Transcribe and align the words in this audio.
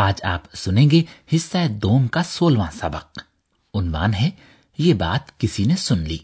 آج 0.00 0.20
آپ 0.22 0.42
سنیں 0.54 0.90
گے 0.90 1.02
حصہ 1.34 1.68
دوم 1.68 2.06
کا 2.06 2.22
سولواں 2.22 2.70
سبق۔ 2.70 3.18
عنوان 3.74 4.14
ہے، 4.14 4.30
یہ 4.78 4.94
بات 4.94 5.38
کسی 5.38 5.64
نے 5.64 5.76
سن 5.76 5.98
لی۔ 5.98 6.18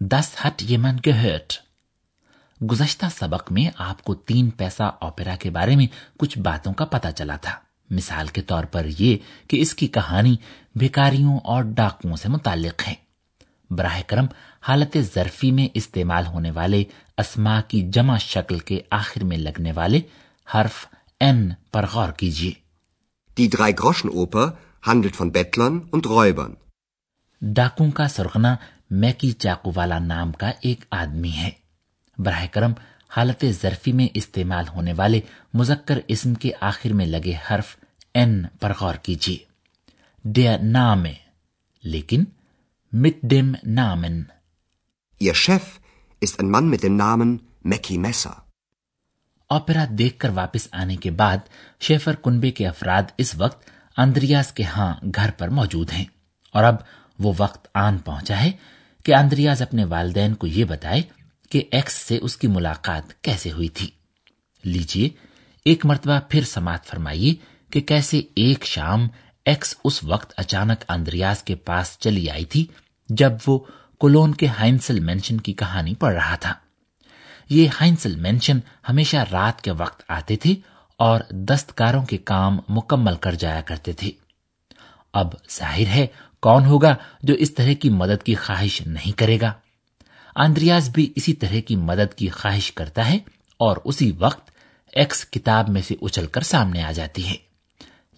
دس 0.00 0.30
ہٹ 0.46 0.62
یمن 0.62 0.96
گہٹ 1.06 1.52
گزشتہ 2.70 3.06
سبق 3.16 3.52
میں 3.52 3.70
آپ 3.78 4.02
کو 4.02 4.14
تین 4.14 4.50
پیسہ 4.50 4.82
اوپیرا 4.82 5.36
کے 5.36 5.50
بارے 5.50 5.76
میں 5.76 5.86
کچھ 6.18 6.38
باتوں 6.38 6.72
کا 6.72 6.84
پتا 6.84 7.12
چلا 7.12 7.36
تھا۔ 7.36 7.56
مثال 7.90 8.26
کے 8.26 8.42
طور 8.42 8.64
پر 8.64 8.86
یہ 8.98 9.16
کہ 9.48 9.60
اس 9.60 9.74
کی 9.74 9.86
کہانی 9.86 10.36
بھیکاریوں 10.74 11.38
اور 11.38 11.62
ڈاکوؤں 11.62 12.16
سے 12.16 12.28
متعلق 12.28 12.88
ہے۔ 12.88 12.94
براہ 13.70 14.00
کرم، 14.06 14.26
حالت 14.68 14.96
ظرفی 15.14 15.50
میں 15.50 15.68
استعمال 15.74 16.26
ہونے 16.26 16.50
والے 16.50 16.84
اسما 17.18 17.60
کی 17.60 17.90
جمع 17.90 18.18
شکل 18.18 18.58
کے 18.58 18.80
آخر 18.90 19.24
میں 19.24 19.36
لگنے 19.36 19.72
والے 19.72 20.00
حرف 20.54 20.86
این 21.20 21.52
پر 21.72 21.86
غور 21.92 22.08
کیجیے۔ 22.08 22.65
Die 23.38 23.50
Drei-Groschen-Oper 23.50 24.56
handelt 24.82 25.16
von 25.16 25.32
Bettlern 25.32 25.82
und 25.90 26.06
Räubern. 26.06 26.56
ڈاکوں 27.42 27.90
کا 27.90 28.06
سرغنہ 28.08 28.54
میکی 28.90 29.30
چاقو 29.32 29.70
والا 29.74 29.98
نام 29.98 30.32
کا 30.32 30.50
ایک 30.60 30.84
آدمی 30.90 31.30
ہے 31.30 31.50
براہ 32.18 32.46
کرم 32.52 32.72
حالت 33.16 33.44
ظرفی 33.60 33.92
میں 33.92 34.06
استعمال 34.14 34.68
ہونے 34.68 34.92
والے 34.92 35.20
مذکر 35.54 35.98
اسم 36.08 36.34
کے 36.34 36.50
آخر 36.60 36.92
میں 36.92 37.06
لگے 37.06 37.34
حرف 37.50 37.76
این 38.14 38.42
پر 38.60 38.72
غور 38.80 38.94
کیجیے 39.02 39.36
ڈیا 40.24 40.56
نام 40.62 41.04
لیکن 41.84 42.24
مٹ 42.92 43.22
ڈیم 43.22 43.54
نامن 43.64 44.22
Ihr 45.20 45.34
Chef 45.34 45.80
ist 46.22 46.40
ein 46.40 46.50
Mann 46.50 46.68
mit 46.68 46.82
dem 46.82 46.96
Namen 46.96 47.40
Mackie 47.62 47.98
Messer. 47.98 48.45
Opera 49.48 49.84
دیکھ 49.90 50.18
کر 50.18 50.28
واپس 50.28 50.68
آنے 50.72 50.96
کے 50.96 51.10
بعد 51.10 51.36
شیفر 51.80 52.14
کنبے 52.14 52.50
کے 52.50 52.66
افراد 52.68 53.02
اس 53.18 53.34
وقت 53.34 53.70
اندریاز 53.96 54.52
کے 54.52 54.62
ہاں 54.62 54.94
گھر 55.14 55.30
پر 55.30 55.48
موجود 55.48 55.92
ہیں۔ 55.92 56.04
اور 56.52 56.64
اب 56.64 56.76
وہ 57.18 57.32
وقت 57.38 57.68
آن 57.74 57.98
پہنچا 57.98 58.40
ہے 58.40 58.50
کہ 59.04 59.14
اندریاز 59.14 59.62
اپنے 59.62 59.84
والدین 59.84 60.34
کو 60.34 60.46
یہ 60.46 60.64
بتائے 60.64 61.02
کہ 61.50 61.62
ایکس 61.70 61.92
سے 61.92 62.18
اس 62.22 62.36
کی 62.36 62.46
ملاقات 62.46 63.22
کیسے 63.22 63.52
ہوئی 63.52 63.68
تھی۔ 63.68 63.90
لیجیے 64.64 65.08
ایک 65.64 65.86
مرتبہ 65.86 66.18
پھر 66.28 66.44
سماعت 66.44 66.86
فرمائیے 66.86 67.34
کہ 67.72 67.80
کیسے 67.80 68.18
ایک 68.18 68.66
شام 68.66 69.08
ایکس 69.44 69.74
اس 69.84 70.04
وقت 70.04 70.32
اچانک 70.36 70.84
اندریاز 70.88 71.42
کے 71.42 71.54
پاس 71.54 71.98
چلی 71.98 72.30
آئی 72.30 72.44
تھی 72.44 72.66
جب 73.08 73.32
وہ 73.46 73.58
کولون 73.98 74.34
کے 74.34 74.46
ہائنسل 74.46 75.00
مینشن 75.00 75.40
کی 75.40 75.52
کہانی 75.52 75.94
پڑھ 75.94 76.14
رہا 76.14 76.36
تھا۔ 76.36 76.54
یہ 77.50 77.68
ہائنسل 77.80 78.16
مینشن 78.16 78.58
ہمیشہ 78.88 79.16
رات 79.32 79.62
کے 79.62 79.70
وقت 79.70 80.02
آتے 80.08 80.36
تھے 80.36 80.54
اور 80.96 81.20
دستکاروں 81.30 82.02
کے 82.02 82.16
کام 82.16 82.58
مکمل 82.68 83.16
کر 83.16 83.34
جایا 83.34 83.60
کرتے 83.60 83.92
تھے۔ 83.92 84.10
اب 85.12 85.28
ظاہر 85.58 85.86
ہے 85.86 86.06
کون 86.40 86.64
ہوگا 86.64 86.94
جو 87.22 87.34
اس 87.34 87.54
طرح 87.54 87.72
کی 87.80 87.90
مدد 87.90 88.22
کی 88.22 88.34
خواہش 88.34 88.82
نہیں 88.86 89.18
کرے 89.18 89.40
گا۔ 89.40 89.52
آندریاز 90.34 90.88
بھی 90.88 91.12
اسی 91.16 91.32
طرح 91.32 91.60
کی 91.66 91.76
مدد 91.76 92.14
کی 92.14 92.28
خواہش 92.28 92.72
کرتا 92.72 93.10
ہے 93.10 93.18
اور 93.56 93.76
اسی 93.84 94.12
وقت 94.18 94.50
ایکس 94.92 95.26
کتاب 95.30 95.68
میں 95.68 95.82
سے 95.82 95.94
اچھل 96.02 96.26
کر 96.26 96.40
سامنے 96.40 96.82
آ 96.82 96.92
جاتی 96.92 97.28
ہے۔ 97.28 97.34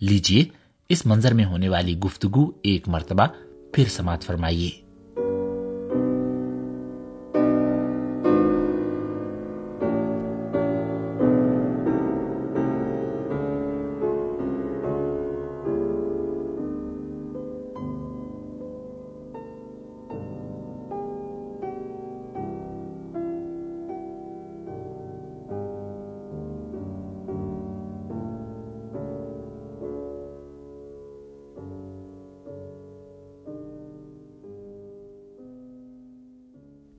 لیجیے 0.00 0.44
اس 0.88 1.06
منظر 1.06 1.34
میں 1.34 1.44
ہونے 1.44 1.68
والی 1.68 1.98
گفتگو 1.98 2.50
ایک 2.62 2.88
مرتبہ 2.88 3.26
پھر 3.72 3.84
سماعت 3.88 4.22
فرمائیے۔ 4.22 4.87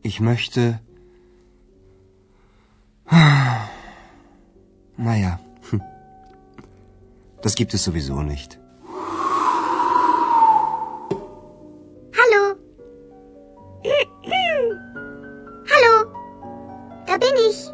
Ich 0.10 0.20
möchte. 0.20 0.80
Naja, 4.98 5.40
hm. 5.70 5.84
das 7.44 7.54
gibt 7.54 7.76
es 7.76 7.84
sowieso 7.84 8.24
nicht. 8.24 8.60
Hallo. 12.20 12.56
Hallo. 15.72 15.94
Da 17.06 17.18
bin 17.18 17.36
ich. 17.48 17.70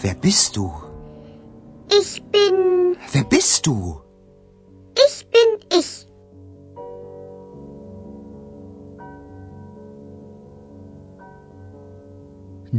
Wer 0.00 0.14
bist 0.16 0.54
du? 0.58 0.70
Ich 1.98 2.22
bin. 2.24 2.94
Wer 3.10 3.24
bist 3.24 3.66
du? 3.66 4.02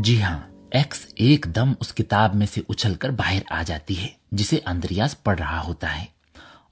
جی 0.03 0.23
ہاں 0.23 0.39
ایکس 0.71 1.07
ایک 1.15 1.45
دم 1.55 1.73
اس 1.79 1.93
کتاب 1.93 2.35
میں 2.35 2.47
سے 2.53 2.61
اچھل 2.69 2.95
کر 2.95 3.09
باہر 3.09 3.39
آ 3.49 3.63
جاتی 3.63 4.01
ہے، 4.01 4.07
جسے 4.31 4.59
اندریاز 4.65 5.23
پڑھ 5.23 5.39
رہا 5.39 5.63
ہوتا 5.67 6.01
ہے۔ 6.01 6.05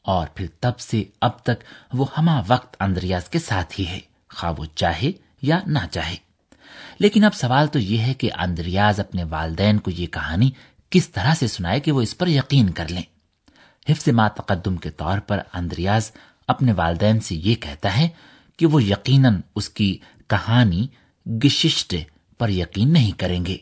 اور 0.01 0.27
پھر 0.35 0.45
تب 0.59 0.79
سے 0.79 1.03
اب 1.21 1.39
تک 1.39 1.63
وہ 1.93 2.05
ہما 2.17 2.41
وقت 2.47 2.75
اندریاز 2.79 3.29
کے 3.29 3.39
ساتھ 3.39 3.79
ہی 3.79 3.87
ہے، 3.87 3.99
خواہ 4.29 4.53
وہ 4.57 4.65
چاہے 4.75 5.11
یا 5.41 5.59
نہ 5.65 5.79
چاہے۔ 5.91 6.15
لیکن 6.99 7.23
اب 7.23 7.33
سوال 7.33 7.67
تو 7.67 7.79
یہ 7.79 7.97
ہے 7.97 8.13
کہ 8.13 8.29
اندریاز 8.37 8.99
اپنے 8.99 9.23
والدین 9.23 9.79
کو 9.79 9.91
یہ 9.91 10.07
کہانی 10.07 10.51
کس 10.89 11.09
طرح 11.09 11.33
سے 11.33 11.47
سنائے 11.47 11.79
کہ 11.79 11.91
وہ 11.91 12.01
اس 12.01 12.17
پر 12.17 12.27
یقین 12.27 12.69
کر 12.69 12.87
لیں۔ 12.87 13.03
حفظ 13.89 14.09
ما 14.09 14.27
تقدم 14.27 14.75
کے 14.75 14.89
طور 14.89 15.19
پر 15.19 15.39
اندریاز 15.53 16.11
اپنے 16.47 16.73
والدین 16.73 17.19
سے 17.19 17.35
یہ 17.35 17.55
کہتا 17.55 17.97
ہے 17.97 18.09
کہ 18.57 18.65
وہ 18.65 18.83
یقیناً 18.83 19.41
اس 19.55 19.69
کی 19.69 19.97
کہانی 20.27 20.87
گششٹ 21.43 21.95
پر 22.41 22.49
یقین 22.49 22.93
نہیں 22.93 23.19
کریں 23.19 23.45
گے۔ 23.45 23.57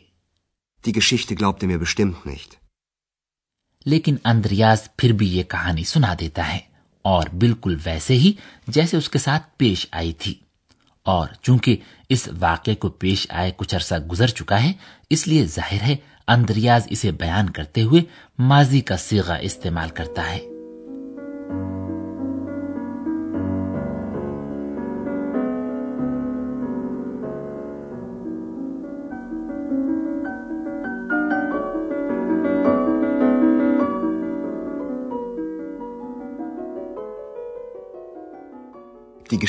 Die 0.88 0.94
Geschichte 0.94 1.36
glaubte 1.42 1.68
er 1.68 1.74
mir 1.74 1.82
bestimmt 1.82 2.28
nicht. 2.28 2.54
لیکن 3.86 4.16
اندریاز 4.24 4.96
پھر 4.96 5.12
بھی 5.12 5.38
یہ 5.38 5.42
کہانی 5.42 5.84
سنا 5.84 6.14
دیتا 6.20 6.54
ہے 6.54 6.58
اور 7.02 7.26
بالکل 7.26 7.76
ویسے 7.84 8.14
ہی 8.14 8.32
جیسے 8.68 8.96
اس 8.96 9.08
کے 9.08 9.18
ساتھ 9.18 9.42
پیش 9.56 9.86
آئی 9.90 10.12
تھی۔ 10.12 10.34
اور 11.02 11.28
چونکہ 11.42 11.76
اس 12.08 12.28
واقعے 12.38 12.74
کو 12.74 12.88
پیش 12.88 13.26
آئے 13.30 13.52
کچھ 13.56 13.74
عرصہ 13.74 13.94
گزر 13.94 14.26
چکا 14.26 14.62
ہے 14.62 14.72
اس 15.10 15.28
لیے 15.28 15.44
ظاہر 15.44 15.82
ہے 15.82 15.96
اندریاز 16.28 16.86
اسے 16.90 17.10
بیان 17.10 17.50
کرتے 17.50 17.82
ہوئے 17.82 18.02
ماضی 18.38 18.80
کا 18.80 18.96
سیگا 18.96 19.34
استعمال 19.34 19.88
کرتا 19.88 20.30
ہے۔ 20.30 20.40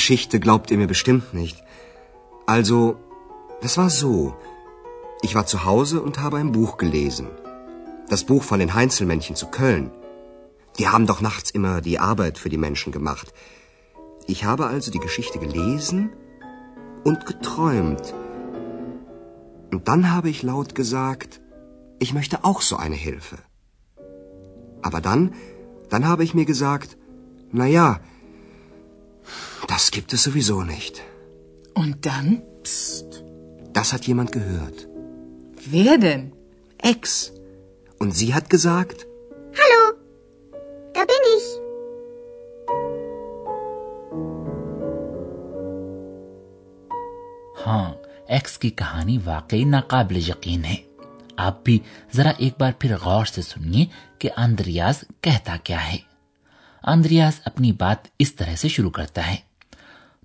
Geschichte 0.01 0.39
glaubt 0.39 0.71
ihr 0.71 0.79
mir 0.79 0.87
bestimmt 0.87 1.31
nicht. 1.35 1.57
Also, 2.47 2.79
das 3.61 3.77
war 3.77 3.91
so. 3.91 4.33
Ich 5.21 5.35
war 5.35 5.45
zu 5.45 5.63
Hause 5.63 6.01
und 6.01 6.17
habe 6.17 6.37
ein 6.37 6.51
Buch 6.51 6.77
gelesen. 6.77 7.27
Das 8.09 8.23
Buch 8.23 8.43
von 8.43 8.57
den 8.57 8.73
Heinzelmännchen 8.73 9.35
zu 9.35 9.45
Köln. 9.59 9.91
Die 10.79 10.87
haben 10.87 11.05
doch 11.05 11.21
nachts 11.21 11.51
immer 11.51 11.81
die 11.81 11.99
Arbeit 11.99 12.39
für 12.39 12.49
die 12.49 12.63
Menschen 12.65 12.91
gemacht. 12.91 13.31
Ich 14.25 14.43
habe 14.43 14.65
also 14.65 14.89
die 14.89 15.05
Geschichte 15.07 15.37
gelesen 15.37 16.09
und 17.03 17.27
geträumt. 17.27 18.15
Und 19.71 19.87
dann 19.87 20.11
habe 20.15 20.31
ich 20.31 20.41
laut 20.41 20.73
gesagt, 20.73 21.41
ich 21.99 22.15
möchte 22.15 22.43
auch 22.43 22.61
so 22.61 22.75
eine 22.75 22.95
Hilfe. 22.95 23.37
Aber 24.81 24.99
dann, 24.99 25.35
dann 25.89 26.07
habe 26.07 26.23
ich 26.23 26.33
mir 26.33 26.45
gesagt, 26.45 26.97
na 27.51 27.67
ja, 27.67 27.99
Das 29.67 29.91
gibt 29.91 30.13
es 30.13 30.23
sowieso 30.23 30.63
nicht. 30.63 31.01
Und 31.73 32.05
dann? 32.05 32.41
Psst. 32.63 33.23
Das 33.73 33.93
hat 33.93 34.07
jemand 34.07 34.31
gehört. 34.31 34.87
Wer 35.65 35.97
denn? 35.97 36.33
Ex. 36.77 37.31
Und 37.99 38.11
sie 38.11 38.33
hat 38.33 38.49
gesagt? 38.49 39.05
Hallo, 39.59 39.81
da 40.93 41.01
bin 41.11 41.23
ich. 41.37 41.47
ہاں 47.65 47.93
x 48.27 48.57
کی 48.59 48.69
کہانی 48.69 49.17
واقعی 49.25 49.63
ناقابل 49.63 50.17
یقین 50.17 50.63
ہے 50.65 50.75
آپ 51.37 51.63
بھی 51.63 51.77
ذرا 52.15 52.31
ایک 52.37 52.53
بار 52.59 52.71
پھر 52.79 52.95
غور 53.01 53.25
سے 53.25 53.41
سنیے 53.41 53.85
کہ 54.19 54.29
اندریاز 54.37 55.03
کہتا 55.21 55.55
کیا 55.63 55.87
ہے 55.91 55.97
آندریاز 56.83 57.33
اپنی 57.45 57.71
بات 57.71 57.97
اس 58.19 58.35
طرح 58.35 58.55
سے 58.55 58.67
شروع 58.67 58.89
کرتا 58.89 59.27
ہے۔ 59.27 59.35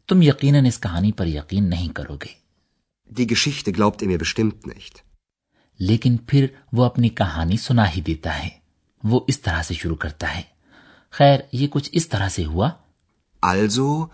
تم 0.08 0.22
یقیناً 0.22 0.66
اس 0.66 0.80
کہانی 0.80 1.12
پر 1.12 1.26
یقین 1.26 1.70
نہیں 1.70 1.88
کرو 1.88 2.16
گے۔ 2.16 2.32
لیکن 5.78 6.16
پھر 6.16 6.46
وہ 6.72 6.84
اپنی 6.84 7.08
کہانی 7.08 7.56
سنا 7.56 7.90
ہی 7.90 8.00
دیتا 8.00 8.42
ہے۔ 8.42 8.48
وہ 9.04 9.20
اس 9.28 9.40
طرح 9.40 9.62
سے 9.62 9.74
شروع 9.74 9.96
کرتا 9.96 10.34
ہے۔ 10.34 10.42
خیر 11.10 11.40
یہ 11.52 11.68
کچھ 11.70 11.90
اس 11.92 12.08
طرح 12.08 12.28
سے 12.28 12.44
ہوا۔ 12.44 12.70
Also, 13.46 14.06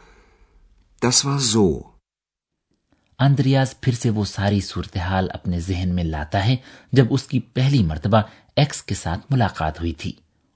das 1.06 1.30
war 1.30 1.58
so. 1.58 1.80
آندریاز 3.18 3.80
پھر 3.80 3.92
سے 3.92 4.10
وہ 4.10 4.24
ساری 4.24 4.60
صورتحال 4.60 5.28
اپنے 5.34 5.60
ذہن 5.60 5.88
میں 5.94 6.04
لاتا 6.04 6.46
ہے 6.46 6.56
جب 6.92 7.06
اس 7.10 7.22
کی 7.22 7.40
پہلی 7.40 7.82
مرتبہ 7.82 8.22
ایکس 8.56 8.82
کے 8.82 8.94
ساتھ 8.94 9.20
ملاقات 9.30 9.80
ہوئی 9.80 9.92
تھی۔ 9.92 10.12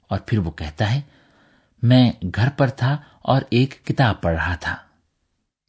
اور 0.08 0.18
پھر 0.18 0.38
وہ 0.38 0.50
کہتا 0.50 0.94
ہے 0.94 1.00
میں 1.86 2.10
گھر 2.34 2.48
پر 2.56 2.68
تھا 2.76 2.96
اور 3.22 3.42
ایک 3.50 3.74
کتاب 3.84 4.20
پڑھ 4.22 4.34
رہا 4.34 4.54
تھا 4.60 4.76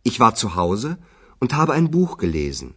Ich 0.05 0.19
war 0.19 0.33
zu 0.35 0.55
Hause 0.55 0.97
und 1.41 1.53
habe 1.53 1.73
ein 1.73 1.87
Buch 1.91 2.17
gelesen. 2.19 2.71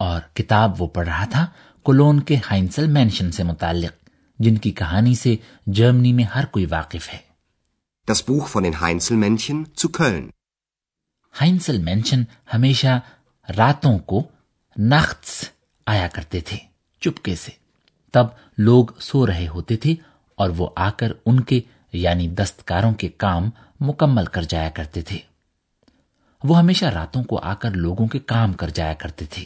اور 0.00 0.20
کتاب 0.34 0.80
وہ 0.82 0.86
پڑھ 0.86 1.08
رہا 1.08 1.24
تھا 1.30 1.46
کولون 1.86 2.20
کے 2.20 2.36
ہائنسل 2.50 2.86
مینشن 2.88 3.30
سے 3.32 3.42
متعلق 3.42 4.08
جن 4.38 4.56
کی 4.56 4.70
کہانی 4.72 5.14
سے 5.14 5.36
جرمنی 5.66 6.12
میں 6.12 6.24
ہر 6.24 6.44
کوئی 6.46 6.66
واقف 6.66 7.08
ہے 7.12 7.18
Das 8.08 8.22
Buch 8.22 8.48
von 8.48 8.62
den 8.62 8.80
Heinzelmännchen 8.80 9.62
zu 9.76 9.88
Köln. 9.90 10.26
Heinzelmännchen 11.78 12.22
ہمیشہ 12.54 12.98
راتوں 13.48 13.98
کو 13.98 14.22
نخت 14.76 15.30
آیا 15.86 16.08
کرتے 16.08 16.40
تھے 16.40 16.56
چپکے 17.02 17.34
سے 17.34 17.50
تب 18.14 18.26
لوگ 18.58 18.86
سو 19.00 19.26
رہے 19.26 19.48
ہوتے 19.48 19.76
تھے 19.76 19.94
اور 20.38 20.50
وہ 20.50 20.68
آ 20.76 20.90
کر 20.90 21.12
ان 21.26 21.40
کے 21.40 21.60
یعنی 21.96 22.28
دستکاروں 22.28 22.92
کے 22.94 23.08
کام 23.16 23.50
مکمل 23.80 24.26
کر 24.26 24.42
جایا 24.42 24.68
کرتے 24.68 25.02
تھے 25.02 25.18
وہ 26.44 26.58
ہمیشہ 26.58 26.84
راتوں 26.84 27.22
کو 27.22 27.38
آ 27.42 27.54
کر 27.54 27.76
لوگوں 27.76 28.06
کے 28.06 28.18
کام 28.18 28.52
کر 28.52 28.70
جایا 28.70 28.94
کرتے 28.94 29.26
تھے 29.26 29.44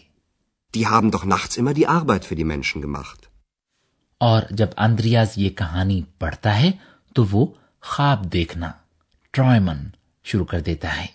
Die 0.74 0.86
haben 0.86 1.10
doch 1.10 1.24
nachts 1.24 1.56
immer 1.56 1.74
die 1.74 1.88
Arbeit 1.88 2.24
für 2.24 2.36
die 2.36 2.44
Menschen 2.44 2.82
gemacht. 2.82 3.26
اور 4.20 4.42
جب 4.50 4.68
اندریاز 4.76 5.32
یہ 5.36 5.50
کہانی 5.50 6.02
پڑھتا 6.18 6.58
ہے 6.58 6.70
تو 7.14 7.24
وہ 7.30 7.46
خواب 7.82 8.32
دیکھنا 8.32 8.70
ٹرائمن 9.34 9.88
شروع 10.24 10.44
کر 10.44 10.60
دیتا 10.60 10.96
ہے 10.96 11.06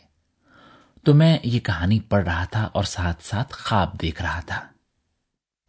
تو 1.05 1.13
میں 1.13 1.37
یہ 1.43 1.59
کہانی 1.59 1.99
پڑھ 1.99 2.23
رہا 2.23 2.45
تھا 2.45 2.63
اور 2.73 2.83
ساتھ 2.83 3.23
ساتھ 3.23 3.53
خواب 3.53 4.01
دیکھ 4.01 4.21
رہا 4.21 4.39
تھا 4.45 4.59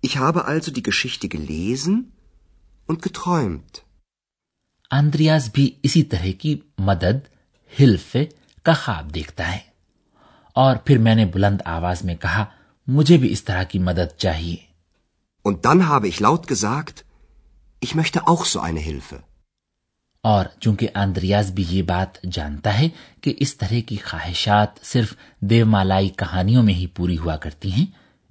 Ich 0.03 0.17
habe 0.17 0.45
also 0.45 0.73
die 0.73 0.83
Geschichte 0.83 1.29
gelesen 1.29 2.13
und 2.89 3.03
geträumt. 3.03 3.86
آندریاز 4.91 5.49
بھی 5.53 5.71
اسی 5.83 6.03
طرح 6.03 6.27
کی 6.39 6.57
مدد 6.79 7.27
ہلف 7.81 8.17
کا 8.63 8.73
خواب 8.73 9.15
دیکھتا 9.15 9.53
ہے 9.53 9.59
اور 10.57 10.77
پھر 10.77 10.99
میں 10.99 11.15
نے 11.15 11.25
بلند 11.25 11.61
آواز 11.65 12.05
میں 12.05 12.15
کہا 12.17 12.45
مجھے 12.89 13.17
بھی 13.17 13.33
اس 13.33 13.45
طرح 13.45 13.63
کی 13.63 13.79
مدد 13.79 14.17
چاہیے 14.17 14.57
Und 15.45 15.65
dann 15.65 15.89
habe 15.89 16.09
ich 16.09 16.21
laut 16.21 16.47
gesagt, 16.49 17.05
ich 17.83 17.95
möchte 17.95 18.27
auch 18.27 18.45
so 18.45 18.61
eine 18.61 18.81
Hilfe. 18.81 19.17
اور 20.25 20.45
چونکہ 20.61 20.89
آندریاز 20.95 21.51
بھی 21.51 21.65
یہ 21.69 21.83
بات 21.83 22.19
جانتا 22.23 22.79
ہے 22.79 22.89
کہ 23.21 23.35
اس 23.39 23.57
طرح 23.57 23.81
کی 23.87 23.97
خواہشات 23.97 24.79
صرف 24.83 25.13
دیو 25.41 25.67
مالائی 25.67 26.09
کہانیوں 26.09 26.63
میں 26.63 26.75
ہی 26.75 26.87
پوری 26.87 27.19
ہوا 27.19 27.37
کرتی 27.37 27.73
ہیں 27.73 27.85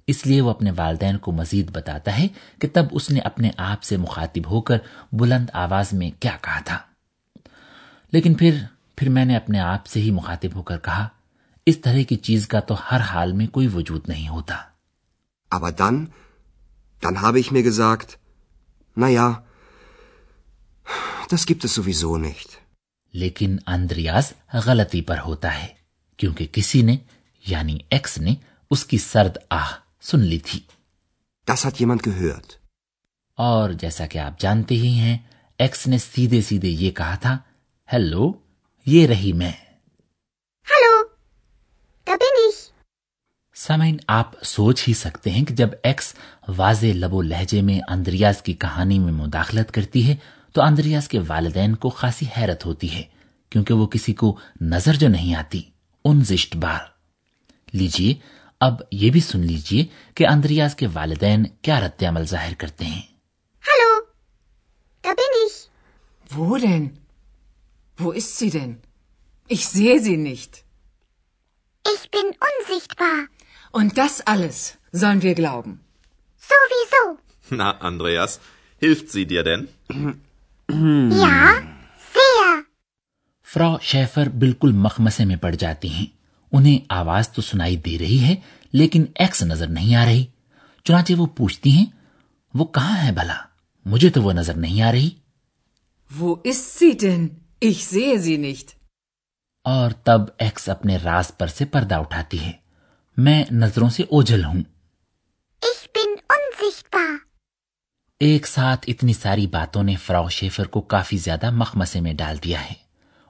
اس 0.08 0.26
لیے 0.26 0.40
وہ 0.40 0.50
اپنے 0.50 0.70
والدین 0.76 1.18
کو 1.18 1.32
مزید 1.32 1.70
بتاتا 1.70 2.18
ہے 2.18 2.26
کہ 2.60 2.68
تب 2.72 2.84
اس 2.90 3.10
نے 3.10 3.20
اپنے 3.20 3.50
آپ 3.56 3.82
سے 3.82 3.96
مخاطب 3.96 4.50
ہو 4.50 4.60
کر 4.60 4.78
بلند 5.12 5.50
آواز 5.52 5.92
میں 5.92 6.10
کیا 6.20 6.36
کہا 6.40 6.60
تھا 6.64 6.78
لیکن 8.12 8.34
پھر 8.34 8.62
پھر 8.96 9.08
میں 9.08 9.24
نے 9.24 9.36
اپنے 9.36 9.60
آپ 9.60 9.86
سے 9.86 10.00
ہی 10.00 10.10
مخاطب 10.10 10.54
ہو 10.54 10.62
کر 10.62 10.78
کہا 10.78 11.08
اس 11.66 11.78
طرح 11.78 12.02
کی 12.08 12.16
چیز 12.16 12.46
کا 12.48 12.60
تو 12.60 12.74
ہر 12.90 13.00
حال 13.00 13.32
میں 13.32 13.46
کوئی 13.46 13.66
وجود 13.66 14.08
نہیں 14.08 14.28
ہوتا 14.28 14.56
Aber 15.52 15.72
dann, 15.72 15.98
dann 17.02 17.20
habe 17.22 17.38
ich 17.38 17.50
mir 17.50 17.62
gesagt, 17.62 18.18
das 21.30 21.46
gibt 21.46 21.64
es 21.64 21.74
sowieso 21.74 22.16
nicht. 22.18 22.48
لیکن 23.14 23.56
اندریاز 23.66 24.32
غلطی 24.54 25.00
پر 25.02 25.18
ہوتا 25.18 25.62
ہے 25.62 25.66
کیونکہ 26.18 26.46
کسی 26.52 26.82
نے 26.82 26.96
یعنی 27.44 27.78
ایکس 27.90 28.18
نے 28.18 28.34
اس 28.70 28.84
کی 28.84 28.98
سرد 28.98 29.36
آہ 29.50 29.72
سن 30.10 30.20
لی 30.20 30.38
تھی۔ 30.38 30.60
Das 31.50 31.70
hat 31.70 31.86
jemand 31.86 32.14
gehört. 32.14 32.48
اور 33.34 33.70
جیسا 33.70 34.06
کہ 34.06 34.18
آپ 34.18 34.40
جانتے 34.40 34.74
ہی 34.74 34.98
ہیں 34.98 35.18
ایکس 35.58 35.86
نے 35.86 35.98
سیدھے 35.98 36.42
سیدھے 36.42 36.68
یہ 36.68 36.90
کہا 36.90 37.14
تھا 37.14 37.38
ہیلو 37.92 38.32
یہ 38.86 39.06
رہی 39.06 39.32
میں۔ 39.32 39.52
سمین 43.54 43.96
آپ 44.08 44.42
سوچ 44.42 44.88
ہی 44.88 44.94
سکتے 44.94 45.30
ہیں 45.30 45.44
کہ 45.44 45.54
جب 45.54 45.68
ایکس 45.82 46.14
واضح 46.48 46.86
لب 46.86 47.14
و 47.14 47.22
لہجے 47.22 47.62
میں 47.62 47.80
اندریاز 47.88 48.42
کی 48.42 48.52
کہانی 48.52 48.98
میں 48.98 49.12
مداخلت 49.12 49.72
کرتی 49.72 50.08
ہے 50.08 50.16
تو 50.52 50.62
اندریاز 50.62 51.08
کے 51.08 51.18
والدین 51.28 51.74
کو 51.74 51.88
خاصی 51.88 52.26
حیرت 52.36 52.66
ہوتی 52.66 52.94
ہے 52.94 53.02
کیونکہ 53.50 53.74
وہ 53.74 53.86
کسی 53.86 54.14
کو 54.14 54.38
نظر 54.60 54.94
جو 54.94 55.08
نہیں 55.08 55.34
آتی 55.34 55.62
ان 56.04 56.24
زشت 56.24 56.56
بار۔ 56.56 56.80
لیجیے 57.72 58.14
اب 58.60 58.74
یہ 58.92 59.10
بھی 59.10 59.20
سن 59.20 59.40
لیجیے 59.40 59.84
کہ 60.14 60.26
اندریاز 60.26 60.74
کے 60.74 60.86
والدین 60.92 61.46
کیا 61.62 61.80
رد 61.80 62.02
عمل 62.02 62.24
ظاہر 62.24 62.54
کرتے 62.54 62.84
ہیں۔ 62.84 63.02
ہلو 63.68 64.00
وہ 66.34 66.58
رین 66.58 66.88
وہ 68.00 68.12
اس 68.12 68.24
بالکل 84.28 84.72
مخمسے 84.72 85.24
میں 85.24 85.36
پڑ 85.36 85.54
جاتی 85.54 85.88
ہیں۔ 85.88 86.15
انہیں 86.56 86.78
آواز 86.88 87.28
تو 87.28 87.42
سنائی 87.42 87.76
دے 87.76 87.98
رہی 87.98 88.24
ہے 88.24 88.36
لیکن 88.72 89.04
ایکس 89.14 89.42
نظر 89.42 89.66
نہیں 89.66 89.94
آ 89.94 90.04
رہی۔ 90.04 90.26
چنانچہ 90.84 91.12
وہ 91.12 91.26
پوچھتی 91.26 91.70
ہیں 91.70 91.86
وہ 92.54 92.64
کہاں 92.64 93.06
ہے 93.06 93.12
بھلا؟ 93.12 93.36
مجھے 93.84 94.10
تو 94.10 94.22
وہ 94.22 94.32
نظر 94.32 94.54
نہیں 94.54 94.82
آ 94.82 94.92
رہی۔ 94.92 95.10
وہ 96.16 96.36
اس 96.44 96.84
اور 99.64 99.90
تب 99.90 100.20
ایکس 100.38 100.68
اپنے 100.68 100.96
راز 100.96 101.32
پر 101.38 101.46
سے 101.46 101.64
پردہ 101.64 101.94
اٹھاتی 101.94 102.40
ہے۔ 102.40 102.52
میں 103.16 103.44
نظروں 103.50 103.88
سے 103.88 104.02
اوجھل 104.02 104.44
ہوں۔ 104.44 104.62
Ich 105.64 106.00
bin 106.00 106.16
ایک 108.20 108.46
ساتھ 108.46 108.84
اتنی 108.88 109.12
ساری 109.12 109.46
باتوں 109.46 109.82
نے 109.82 109.96
فراو 109.96 110.28
شیفر 110.28 110.66
کو 110.66 110.80
کافی 110.80 111.16
زیادہ 111.16 111.50
مخمسے 111.50 112.00
میں 112.00 112.14
ڈال 112.14 112.36
دیا 112.44 112.64
ہے۔ 112.64 112.85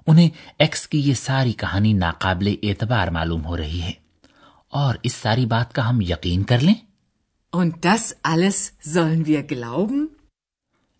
انہیں 0.06 0.28
ایکس 0.58 0.88
کی 0.88 1.00
یہ 1.00 1.14
ساری 1.14 1.52
کہانی 1.52 1.92
ناقابل 1.92 2.54
اعتبار 2.62 3.08
معلوم 3.08 3.44
ہو 3.44 3.56
رہی 3.56 3.82
ہے۔ 3.82 3.92
اور 4.68 4.94
اس 5.02 5.12
ساری 5.12 5.46
بات 5.46 5.74
کا 5.74 5.88
ہم 5.88 6.00
یقین 6.00 6.42
کر 6.42 6.58
لیں؟ 6.58 6.74
Und 7.56 7.70
das 7.86 8.34
alles 8.34 8.56
sollen 8.96 9.22
wir 9.30 9.42
glauben? 9.54 10.06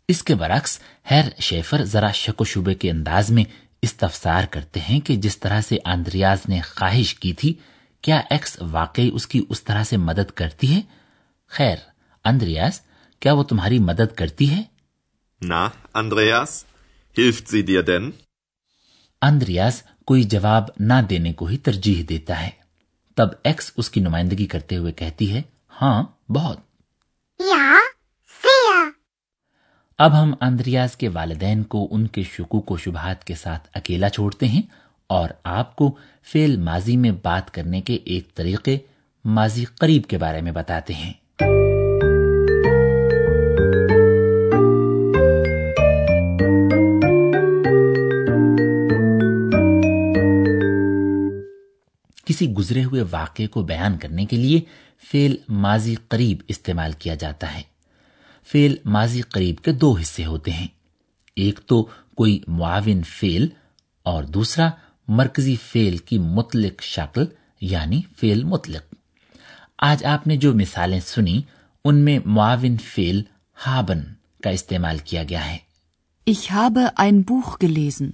اس 0.09 0.23
کے 0.23 0.35
برعکس 0.35 0.81
ہیر 1.11 1.25
شیفر 1.41 1.85
ذرا 1.85 2.11
شک 2.11 2.41
و 2.41 2.45
شبے 2.45 2.75
کے 2.75 2.91
انداز 2.91 3.31
میں 3.31 3.45
استفسار 3.83 4.45
کرتے 4.45 4.81
ہیں 4.81 5.01
کہ 5.01 5.17
جس 5.17 5.39
طرح 5.39 5.61
سے 5.61 5.77
آندریاز 5.85 6.39
نے 6.49 6.61
خواہش 6.61 7.15
کی 7.15 7.33
تھی 7.33 7.55
کیا 8.03 8.21
ایکس 8.31 8.59
واقعی 8.61 9.11
اس 9.13 9.27
کی 9.27 9.45
اس 9.49 9.63
طرح 9.63 9.85
سے 9.85 9.97
مدد 9.97 10.31
کرتی 10.31 10.75
ہے؟ 10.75 10.81
خیر 11.47 11.77
آندریاز 12.25 12.81
کیا 13.21 13.33
وہ 13.33 13.43
تمہاری 13.43 13.79
مدد 13.79 14.15
کرتی 14.15 14.51
ہے؟ 14.51 14.63
نا 15.43 15.69
آندریاز 15.95 16.65
ہلفت 17.19 17.49
سی 17.49 17.63
dir 17.73 17.87
denn? 17.87 18.11
اندریاز 19.23 19.83
کوئی 20.05 20.23
جواب 20.23 20.65
نہ 20.81 20.93
دینے 21.11 21.33
کو 21.33 21.47
ہی 21.47 21.59
ترجیح 21.59 22.03
دیتا 22.09 22.43
ہے۔ 22.43 22.51
تب 23.15 23.29
ایکس 23.45 23.73
اس 23.77 23.91
کی 23.91 24.01
نمائندگی 24.01 24.47
کرتے 24.47 24.77
ہوئے 24.77 24.93
کہتی 24.93 25.35
ہے 25.35 25.43
ہاں 25.83 26.03
بہت۔ 26.29 26.59
اب 29.99 30.23
ہم 30.23 30.35
اندریاز 30.41 30.97
کے 30.97 31.09
والدین 31.09 31.63
کو 31.63 31.89
ان 31.91 32.07
کے 32.07 32.23
شکو 32.23 32.61
کو 32.61 32.77
شبہات 32.77 33.25
کے 33.25 33.35
ساتھ 33.35 33.69
اکیلا 33.75 34.09
چھوڑتے 34.09 34.47
ہیں 34.47 34.63
اور 35.07 35.29
آپ 35.45 35.77
کو 35.77 35.97
فیل 36.23 36.57
ماضی 36.57 36.97
میں 36.97 37.11
بات 37.11 37.55
کرنے 37.55 37.81
کے 37.81 37.95
ایک 37.95 38.35
طریقے 38.35 38.79
ماضی 39.25 39.65
قریب 39.65 40.03
کے 40.09 40.19
بارے 40.19 40.41
میں 40.41 40.53
بتاتے 40.53 40.95
ہیں۔ 40.95 41.13
کسی 52.27 52.53
گزرے 52.53 52.85
ہوئے 52.85 53.05
واقعے 53.11 53.47
کو 53.47 53.63
بیان 53.63 53.99
کرنے 53.99 54.27
کے 54.27 54.37
لیے 54.37 54.61
فیل 55.11 55.37
ماضی 55.49 55.95
قریب 56.09 56.39
استعمال 56.49 56.93
کیا 56.93 57.15
جاتا 57.15 57.55
ہے۔ 57.55 57.63
فیل 58.47 58.77
ماضی 58.85 59.21
قریب 59.21 59.65
کے 59.65 59.73
دو 59.73 59.97
حصے 60.03 60.25
ہوتے 60.25 60.51
ہیں۔ 60.51 60.69
ایک 61.37 61.61
تو 61.67 61.89
کوئی 62.15 62.41
معاون 62.49 63.03
فیل 63.03 63.49
اور 64.03 64.25
دوسرا 64.25 64.71
مرکزی 65.09 65.57
فیل 65.57 65.97
کی 65.97 66.19
مطلق 66.19 66.83
شکل 66.83 67.25
یعنی 67.61 68.03
فیل 68.17 68.45
مطلق۔ 68.45 68.95
آج 69.79 70.05
آپ 70.05 70.27
نے 70.27 70.37
جو 70.37 70.55
مثالیں 70.55 71.01
سنی 71.01 71.43
ان 71.85 71.97
میں 71.97 72.19
معاون 72.25 72.77
فیل 72.77 73.23
ہابن 73.67 74.01
کا 74.43 74.51
استعمال 74.51 74.99
کیا 74.99 75.23
گیا 75.29 75.53
ہے۔ 75.53 75.59
Ich 76.31 76.59
habe 76.59 76.85
ein 77.05 77.15
Buch 77.15 77.57
gelesen. 77.65 78.11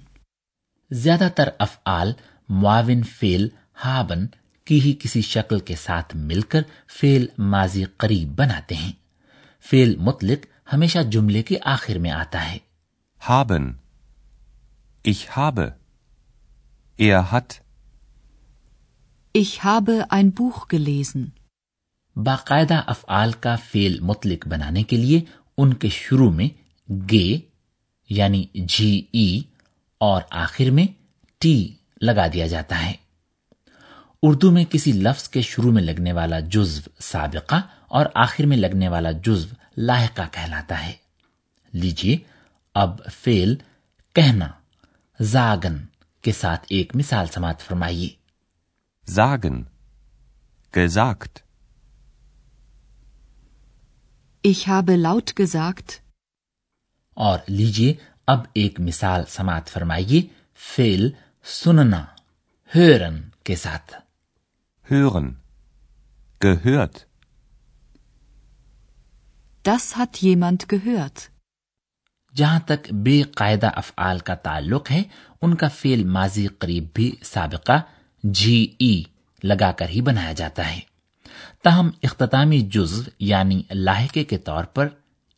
زیادہ 0.91 1.27
تر 1.35 1.49
افعال 1.59 2.13
معاون 2.49 3.03
فیل 3.03 3.47
ہابن 3.77 4.25
کی 4.67 4.79
ہی 4.81 4.93
کسی 4.99 5.21
شکل 5.21 5.59
کے 5.59 5.75
ساتھ 5.75 6.15
مل 6.15 6.41
کر 6.41 6.61
فیل 6.89 7.25
ماضی 7.45 7.83
قریب 7.97 8.35
بناتے 8.35 8.75
ہیں 8.75 8.91
فیل 9.65 9.95
مطلق 9.99 10.45
ہمیشہ 10.73 10.99
جملے 11.11 11.41
کے 11.43 11.57
آخر 11.67 11.97
میں 11.97 12.11
آتا 12.11 12.51
ہے 12.51 12.57
Haben. 13.21 13.79
Ich 15.05 15.35
habe. 15.35 15.75
Er 16.99 17.31
hat. 17.31 17.61
Ich 19.35 19.63
habe 19.63 20.11
ein 20.11 20.31
Buch 20.31 20.67
gelesen. 20.67 21.29
باقاعدہ 22.15 22.81
افعال 22.87 23.31
کا 23.41 23.55
فیل 23.63 23.99
مطلق 23.99 24.47
بنانے 24.47 24.83
کے 24.83 24.97
لیے 24.97 25.19
ان 25.57 25.73
کے 25.73 25.89
شروع 25.89 26.29
میں 26.31 26.47
گے 27.09 27.37
یعنی 28.09 28.43
جی 28.67 28.91
ای 29.11 29.39
اور 30.01 30.21
آخر 30.41 30.69
میں 30.71 30.85
ٹی 31.41 31.55
لگا 32.01 32.27
دیا 32.33 32.47
جاتا 32.47 32.85
ہے 32.85 32.93
اردو 34.23 34.51
میں 34.51 34.63
کسی 34.65 34.91
لفظ 34.91 35.27
کے 35.29 35.41
شروع 35.41 35.71
میں 35.71 35.81
لگنے 35.83 36.11
والا 36.11 36.39
جزو 36.39 36.89
سابقہ 37.01 37.61
اور 37.87 38.05
آخر 38.15 38.45
میں 38.45 38.57
لگنے 38.57 38.87
والا 38.87 39.11
جزو 39.11 39.55
لاحقہ 39.77 40.27
کہلاتا 40.31 40.85
ہے 40.85 40.93
لیجیے 41.73 42.17
اب 42.75 42.99
فیل 43.13 43.55
کہنا 44.15 44.47
زاگن 45.19 45.77
کے 46.23 46.31
ساتھ 46.31 46.65
ایک 46.69 46.95
مثال 46.95 47.27
سماعت 47.33 47.61
فرمائیے 47.61 48.09
Sagen. 49.07 49.65
Gesagt. 50.73 51.43
Ich 54.43 54.67
habe 54.67 54.95
laut 54.97 55.33
gesagt, 55.35 55.91
اور 57.17 57.39
لیجیے 57.47 57.93
اب 58.27 58.45
ایک 58.53 58.79
مثال 58.79 59.23
سماعت 59.27 59.69
فرمائیے 59.69 60.21
فیل 60.75 61.09
سننا 61.45 62.03
ہرن 62.71 63.21
کے 63.43 63.55
ساتھ 63.55 63.93
Hören. 64.93 65.27
Gehört. 66.41 67.07
das 69.65 69.85
hat 69.97 70.17
jemand 70.17 70.67
gehört. 70.69 71.29
جہاں 72.35 72.59
تک 72.65 72.91
بے 73.03 73.21
قاعدہ 73.35 73.69
افعال 73.75 74.19
کا 74.19 74.35
تعلق 74.43 74.91
ہے 74.91 75.01
ان 75.41 75.55
کا 75.55 75.67
فیل 75.67 76.03
ماضی 76.09 76.45
قریب 76.59 76.87
بھی 76.93 77.09
سابقہ 77.23 77.77
جی 78.23 78.55
ای 78.77 78.93
لگا 79.43 79.71
کر 79.71 79.89
ہی 79.89 80.01
بنایا 80.01 80.31
جاتا 80.33 80.69
ہے 80.69 80.79
تاہم 81.63 81.89
اختتامی 82.03 82.59
جزو 82.73 83.01
یعنی 83.21 83.61
لاحقے 83.71 84.23
کے 84.23 84.37
طور 84.37 84.63
پر 84.73 84.87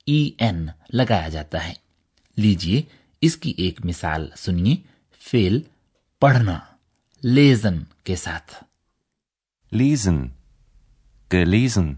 ای 0.07 0.19
این 0.37 0.65
لگایا 0.93 1.29
جاتا 1.29 1.67
ہے 1.67 1.73
لیجیے 2.37 2.81
اس 3.21 3.37
کی 3.37 3.53
ایک 3.57 3.85
مثال 3.85 4.29
سنیے 4.35 4.75
فیل 5.21 5.59
پڑھنا 6.21 6.59
لیزن 7.23 7.83
کے 8.03 8.15
ساتھ 8.15 8.55
Lesen. 9.79 10.19
Gelesen. 11.29 11.97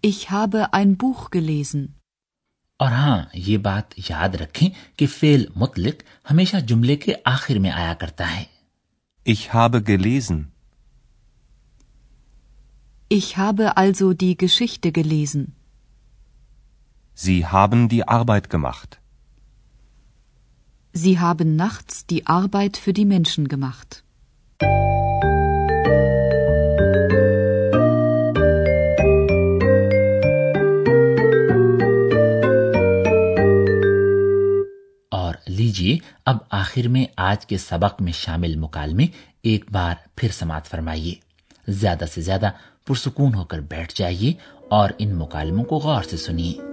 Ich 0.00 0.30
habe 0.30 0.72
ein 0.72 0.96
Buch 0.96 1.30
gelesen. 1.30 1.82
اور 2.80 2.92
ہاں 2.92 3.18
یہ 3.34 3.58
بات 3.64 3.94
یاد 4.10 4.34
رکھیں 4.40 4.68
کہ 4.96 5.06
فیل 5.06 5.44
مطلق 5.56 6.02
ہمیشہ 6.30 6.56
جملے 6.68 6.96
کے 7.04 7.14
آخر 7.32 7.58
میں 7.64 7.70
آیا 7.70 7.92
کرتا 8.00 8.30
ہے 8.36 8.44
Ich 9.26 9.42
habe 9.54 9.82
gelesen. 9.90 10.40
Ich 13.08 13.28
habe 13.36 13.76
also 13.76 14.12
die 14.24 14.36
Geschichte 14.44 14.92
gelesen. 14.92 15.44
Sie 17.24 17.46
haben 17.46 17.88
die 17.88 18.02
Arbeit 18.18 18.48
gemacht. 18.50 19.00
Sie 20.94 21.18
haben 21.18 21.56
nachts 21.56 22.06
die 22.06 22.26
Arbeit 22.26 22.76
für 22.76 22.92
die 22.92 23.04
Menschen 23.04 23.48
gemacht. 23.48 24.02
لیجیے 35.72 35.98
اب 36.26 36.36
آخر 36.50 36.88
میں 36.88 37.04
آج 37.16 37.46
کے 37.46 37.58
سبق 37.58 38.02
میں 38.02 38.12
شامل 38.12 38.56
مکالمے 38.56 39.06
ایک 39.42 39.64
بار 39.72 39.94
پھر 40.16 40.28
سماعت 40.28 40.66
فرمائیے۔ 40.66 41.14
زیادہ 41.68 42.04
سے 42.14 42.20
زیادہ 42.20 42.50
پرسکون 42.86 43.34
ہو 43.34 43.44
کر 43.44 43.60
بیٹھ 43.60 43.92
جائیے 43.94 44.32
اور 44.70 44.90
ان 44.98 45.14
مکالموں 45.14 45.64
کو 45.64 45.76
غور 45.76 46.02
سے 46.02 46.16
سنیے۔ 46.16 46.71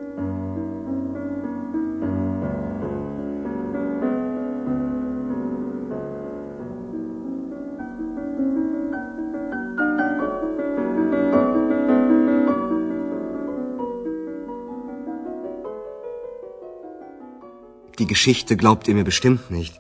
Geschichte 18.16 18.58
glaubt 18.58 18.88
ihr 18.88 18.96
mir 18.96 19.06
bestimmt 19.06 19.50
nicht. 19.50 19.80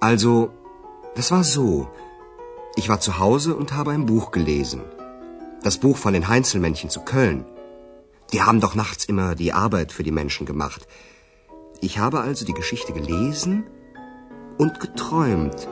Also, 0.00 0.50
das 1.14 1.30
war 1.30 1.44
so. 1.44 1.88
Ich 2.80 2.90
war 2.90 3.00
zu 3.00 3.18
Hause 3.18 3.56
und 3.56 3.72
habe 3.72 3.92
ein 3.92 4.04
Buch 4.04 4.30
gelesen. 4.30 4.82
Das 5.62 5.78
Buch 5.78 5.96
von 5.96 6.12
den 6.12 6.28
Heinzelmännchen 6.28 6.90
zu 6.90 7.00
Köln. 7.12 7.46
Die 8.32 8.42
haben 8.42 8.60
doch 8.60 8.74
nachts 8.74 9.06
immer 9.12 9.34
die 9.34 9.52
Arbeit 9.52 9.92
für 9.92 10.02
die 10.02 10.16
Menschen 10.20 10.44
gemacht. 10.50 10.86
Ich 11.80 11.98
habe 11.98 12.20
also 12.20 12.44
die 12.44 12.58
Geschichte 12.60 12.92
gelesen 12.92 13.64
und 14.58 14.80
geträumt. 14.80 15.68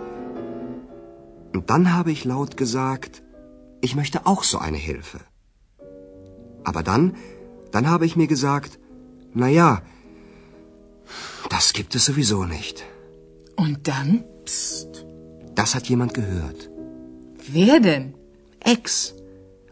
Und 1.55 1.71
dann 1.71 1.93
habe 1.97 2.13
ich 2.13 2.25
laut 2.25 2.57
gesagt, 2.57 3.23
ich 3.81 3.95
möchte 3.95 4.27
auch 4.27 4.43
so 4.45 4.59
eine 4.59 4.83
Hilfe. 4.91 5.21
Aber 6.65 6.83
dann, 6.83 7.17
dann 7.73 7.91
habe 7.91 8.07
ich 8.07 8.17
mir 8.17 8.29
gesagt, 8.35 8.79
na 9.35 9.49
ja, 9.49 9.83
das 11.51 11.73
gibt 11.73 11.95
es 11.95 12.05
sowieso 12.05 12.45
nicht. 12.45 12.85
Und 13.57 13.89
dann? 13.89 14.25
Psst. 14.45 15.05
Das 15.55 15.75
hat 15.75 15.89
jemand 15.89 16.15
gehört. 16.15 16.71
Wer 17.49 17.81
denn? 17.81 18.15
Ex. 18.61 19.15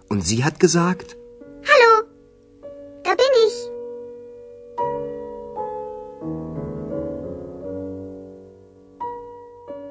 Und 0.09 0.21
sie 0.21 0.45
hat 0.45 0.61
gesagt, 0.61 1.17
Hallo, 1.65 2.07
da 3.05 3.11
bin 3.15 3.35
ich. 3.47 3.69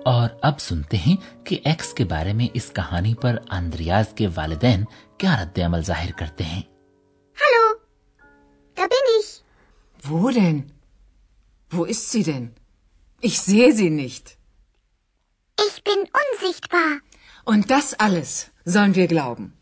اور 0.06 0.30
اب 0.42 0.60
سنتے 0.60 0.98
ہیں 0.98 1.16
کہ 1.44 1.60
x 1.64 1.94
کے 1.94 2.04
بارے 2.06 2.34
میں 2.34 2.48
اس 2.54 2.72
کہانی 2.74 3.14
پر 3.16 3.36
Andreas 3.50 4.06
کے 4.16 4.28
والدین 4.36 4.84
کیا 5.18 5.44
رد 5.44 5.60
عمل 5.60 5.84
ظاہر 5.84 6.12
کرتے 6.18 6.44
ہیں 6.44 6.62
Hallo, 7.38 7.76
da 8.78 8.88
bin 8.88 9.12
ich. 9.20 9.30
Wo 11.72 11.86
ist 11.86 12.12
sie 12.12 12.24
denn? 12.24 12.54
Ich 13.22 13.40
sehe 13.40 13.72
sie 13.74 13.90
nicht. 13.90 14.38
Ich 15.68 15.84
bin 15.84 16.00
unsichtbar. 16.22 17.00
Und 17.46 17.72
das 17.72 17.94
alles 17.94 18.52
sollen 18.66 18.96
wir 18.96 19.08
glauben. 19.08 19.54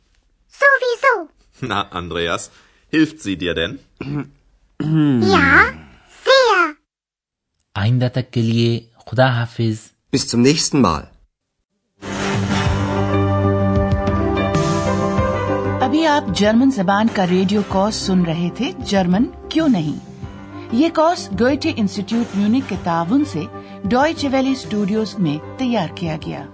Sowieso. 0.50 1.30
Na, 1.62 1.82
Andreas, 1.92 2.52
hilft 2.90 3.22
sie 3.22 3.38
dir 3.38 3.54
denn? 3.54 3.80
ja, 5.34 5.74
sehr. 6.26 6.74
آئندہ 7.74 8.08
تک 8.14 8.32
کے 8.32 8.42
لیے 8.42 8.80
Bis 10.12 10.28
zum 10.28 10.42
nächsten 10.42 10.82
Mal. 10.82 11.04
ابھی 15.82 16.06
آپ 16.08 16.24
German 16.36 16.72
زبان 16.72 17.08
کا 17.16 17.28
radio 17.28 17.62
course 17.68 17.96
سن 17.96 18.22
رہے 18.26 18.50
تھے 18.56 18.72
جرمن 18.86 19.26
کیوں 19.50 19.68
نہیں 19.70 20.09
یہ 20.72 20.90
کورس 20.96 21.30
گوئٹے 21.40 21.74
انسٹیٹیوٹ 21.76 22.36
میونک 22.36 22.70
کے 22.70 22.76
تعاون 22.84 23.26
سے 23.26 23.42
ڈوئچ 23.84 24.26
ویلی 24.32 24.52
اسٹوڈیوز 24.52 25.20
میں 25.20 25.38
تیار 25.58 25.88
کیا 25.96 26.18
گیا۔ 26.26 26.46